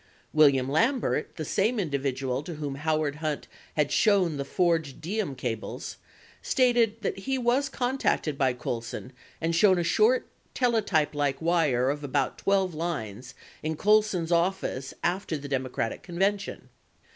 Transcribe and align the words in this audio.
29 0.31 0.33
William 0.33 0.67
Lambert, 0.71 1.35
the 1.35 1.45
same 1.45 1.79
individual 1.79 2.41
to 2.41 2.55
whom 2.55 2.73
Howard 2.73 3.17
Hunt 3.17 3.47
had 3.75 3.91
shown 3.91 4.37
the 4.37 4.43
forged 4.43 4.99
Diem 4.99 5.35
cables, 5.35 5.97
stated 6.41 6.99
that 7.03 7.19
he 7.19 7.37
was 7.37 7.69
contacted 7.69 8.35
by 8.35 8.51
Colson 8.53 9.13
and 9.39 9.55
shown 9.55 9.77
a 9.77 9.83
short 9.83 10.25
teletypelike 10.55 11.39
wire 11.39 11.91
of 11.91 12.03
about 12.03 12.39
12 12.39 12.73
lines 12.73 13.35
in 13.61 13.75
Colson's 13.77 14.31
office 14.31 14.95
after 15.03 15.37
the 15.37 15.47
Demo 15.47 15.69
cratic 15.69 16.01
convention. 16.01 16.69